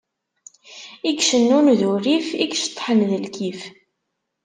I 1.09 1.11
icennun 1.19 1.67
d 1.79 1.81
urrif, 1.91 2.27
i 2.35 2.45
iceṭṭḥen 2.53 2.99
d 3.09 3.11
lkif. 3.23 3.61